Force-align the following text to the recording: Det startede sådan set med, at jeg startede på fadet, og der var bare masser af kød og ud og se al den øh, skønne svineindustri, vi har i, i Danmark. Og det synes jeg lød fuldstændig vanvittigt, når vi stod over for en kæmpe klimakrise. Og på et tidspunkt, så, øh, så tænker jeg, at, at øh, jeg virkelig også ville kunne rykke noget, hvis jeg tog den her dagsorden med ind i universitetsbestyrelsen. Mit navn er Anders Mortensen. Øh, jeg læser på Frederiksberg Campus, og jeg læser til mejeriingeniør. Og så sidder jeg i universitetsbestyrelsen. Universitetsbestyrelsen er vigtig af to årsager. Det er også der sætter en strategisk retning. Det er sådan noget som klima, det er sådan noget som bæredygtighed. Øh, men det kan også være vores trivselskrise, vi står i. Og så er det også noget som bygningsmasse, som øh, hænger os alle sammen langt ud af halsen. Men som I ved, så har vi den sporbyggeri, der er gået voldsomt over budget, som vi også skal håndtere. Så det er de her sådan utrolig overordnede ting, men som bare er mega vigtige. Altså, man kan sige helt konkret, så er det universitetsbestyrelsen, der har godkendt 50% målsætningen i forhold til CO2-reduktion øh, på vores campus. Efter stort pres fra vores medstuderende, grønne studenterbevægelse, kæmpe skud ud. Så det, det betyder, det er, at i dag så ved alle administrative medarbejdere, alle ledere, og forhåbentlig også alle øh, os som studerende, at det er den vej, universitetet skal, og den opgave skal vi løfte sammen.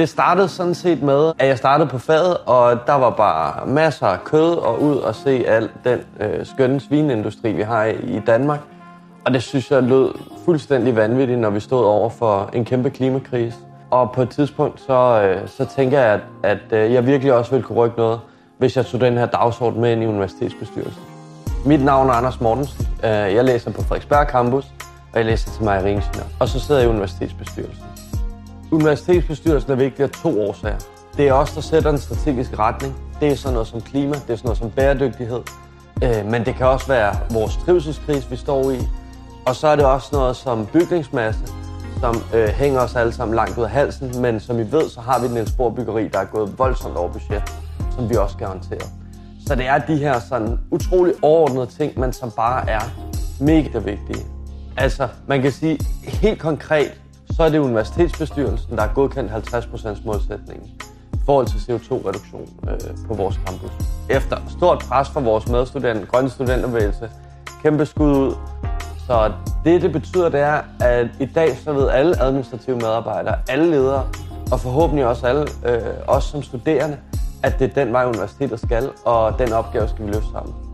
Det 0.00 0.08
startede 0.08 0.48
sådan 0.48 0.74
set 0.74 1.02
med, 1.02 1.32
at 1.38 1.48
jeg 1.48 1.58
startede 1.58 1.88
på 1.88 1.98
fadet, 1.98 2.36
og 2.46 2.78
der 2.86 2.92
var 2.92 3.10
bare 3.10 3.66
masser 3.66 4.06
af 4.06 4.24
kød 4.24 4.54
og 4.54 4.82
ud 4.82 4.96
og 4.96 5.14
se 5.14 5.44
al 5.46 5.68
den 5.84 5.98
øh, 6.20 6.46
skønne 6.46 6.80
svineindustri, 6.80 7.52
vi 7.52 7.62
har 7.62 7.84
i, 7.84 7.94
i 8.16 8.20
Danmark. 8.26 8.60
Og 9.24 9.34
det 9.34 9.42
synes 9.42 9.70
jeg 9.70 9.82
lød 9.82 10.10
fuldstændig 10.44 10.96
vanvittigt, 10.96 11.38
når 11.38 11.50
vi 11.50 11.60
stod 11.60 11.84
over 11.84 12.10
for 12.10 12.50
en 12.52 12.64
kæmpe 12.64 12.90
klimakrise. 12.90 13.56
Og 13.90 14.12
på 14.12 14.22
et 14.22 14.30
tidspunkt, 14.30 14.80
så, 14.80 15.22
øh, 15.22 15.48
så 15.48 15.64
tænker 15.64 16.00
jeg, 16.00 16.20
at, 16.42 16.58
at 16.72 16.84
øh, 16.84 16.92
jeg 16.92 17.06
virkelig 17.06 17.32
også 17.32 17.50
ville 17.50 17.64
kunne 17.64 17.78
rykke 17.78 17.96
noget, 17.96 18.20
hvis 18.58 18.76
jeg 18.76 18.86
tog 18.86 19.00
den 19.00 19.18
her 19.18 19.26
dagsorden 19.26 19.80
med 19.80 19.92
ind 19.92 20.02
i 20.02 20.06
universitetsbestyrelsen. 20.06 21.02
Mit 21.66 21.84
navn 21.84 22.08
er 22.08 22.12
Anders 22.12 22.40
Mortensen. 22.40 22.88
Øh, 23.04 23.10
jeg 23.10 23.44
læser 23.44 23.70
på 23.70 23.82
Frederiksberg 23.82 24.26
Campus, 24.26 24.64
og 25.12 25.18
jeg 25.18 25.24
læser 25.24 25.50
til 25.50 25.64
mejeriingeniør. 25.64 26.24
Og 26.38 26.48
så 26.48 26.60
sidder 26.60 26.80
jeg 26.80 26.90
i 26.90 26.92
universitetsbestyrelsen. 26.92 28.09
Universitetsbestyrelsen 28.72 29.72
er 29.72 29.76
vigtig 29.76 30.02
af 30.02 30.10
to 30.10 30.42
årsager. 30.48 30.78
Det 31.16 31.28
er 31.28 31.32
også 31.32 31.52
der 31.54 31.60
sætter 31.60 31.90
en 31.90 31.98
strategisk 31.98 32.58
retning. 32.58 32.96
Det 33.20 33.28
er 33.28 33.36
sådan 33.36 33.52
noget 33.52 33.68
som 33.68 33.80
klima, 33.80 34.14
det 34.14 34.30
er 34.30 34.36
sådan 34.36 34.46
noget 34.46 34.58
som 34.58 34.70
bæredygtighed. 34.70 35.40
Øh, 36.02 36.26
men 36.26 36.44
det 36.44 36.54
kan 36.54 36.66
også 36.66 36.86
være 36.86 37.16
vores 37.30 37.56
trivselskrise, 37.56 38.30
vi 38.30 38.36
står 38.36 38.70
i. 38.70 38.78
Og 39.46 39.56
så 39.56 39.68
er 39.68 39.76
det 39.76 39.84
også 39.84 40.08
noget 40.12 40.36
som 40.36 40.66
bygningsmasse, 40.66 41.40
som 42.00 42.16
øh, 42.34 42.48
hænger 42.48 42.80
os 42.80 42.96
alle 42.96 43.12
sammen 43.12 43.34
langt 43.34 43.58
ud 43.58 43.64
af 43.64 43.70
halsen. 43.70 44.22
Men 44.22 44.40
som 44.40 44.58
I 44.58 44.72
ved, 44.72 44.88
så 44.88 45.00
har 45.00 45.20
vi 45.20 45.38
den 45.38 45.46
sporbyggeri, 45.46 46.08
der 46.08 46.18
er 46.18 46.24
gået 46.24 46.58
voldsomt 46.58 46.96
over 46.96 47.12
budget, 47.12 47.42
som 47.96 48.10
vi 48.10 48.16
også 48.16 48.32
skal 48.32 48.46
håndtere. 48.46 48.88
Så 49.46 49.54
det 49.54 49.66
er 49.66 49.78
de 49.78 49.96
her 49.96 50.20
sådan 50.20 50.58
utrolig 50.70 51.14
overordnede 51.22 51.66
ting, 51.66 51.98
men 52.00 52.12
som 52.12 52.30
bare 52.30 52.70
er 52.70 52.80
mega 53.40 53.78
vigtige. 53.78 54.26
Altså, 54.76 55.08
man 55.26 55.42
kan 55.42 55.52
sige 55.52 55.78
helt 56.04 56.38
konkret, 56.40 57.00
så 57.40 57.44
er 57.44 57.48
det 57.48 57.58
universitetsbestyrelsen, 57.58 58.76
der 58.76 58.82
har 58.82 58.94
godkendt 58.94 59.30
50% 59.30 60.06
målsætningen 60.06 60.68
i 61.12 61.16
forhold 61.26 61.46
til 61.46 61.58
CO2-reduktion 61.58 62.48
øh, 62.68 63.06
på 63.08 63.14
vores 63.14 63.40
campus. 63.46 63.70
Efter 64.08 64.36
stort 64.48 64.84
pres 64.88 65.08
fra 65.08 65.20
vores 65.20 65.48
medstuderende, 65.48 66.06
grønne 66.06 66.30
studenterbevægelse, 66.30 67.10
kæmpe 67.62 67.86
skud 67.86 68.12
ud. 68.12 68.34
Så 69.06 69.32
det, 69.64 69.82
det 69.82 69.92
betyder, 69.92 70.28
det 70.28 70.40
er, 70.40 70.60
at 70.80 71.06
i 71.20 71.26
dag 71.26 71.56
så 71.56 71.72
ved 71.72 71.88
alle 71.88 72.22
administrative 72.22 72.76
medarbejdere, 72.76 73.38
alle 73.48 73.70
ledere, 73.70 74.06
og 74.52 74.60
forhåbentlig 74.60 75.06
også 75.06 75.26
alle 75.26 75.46
øh, 75.66 75.82
os 76.06 76.24
som 76.24 76.42
studerende, 76.42 76.98
at 77.42 77.58
det 77.58 77.70
er 77.70 77.84
den 77.84 77.92
vej, 77.92 78.04
universitetet 78.04 78.60
skal, 78.60 78.90
og 79.04 79.38
den 79.38 79.52
opgave 79.52 79.88
skal 79.88 80.06
vi 80.06 80.10
løfte 80.10 80.30
sammen. 80.32 80.69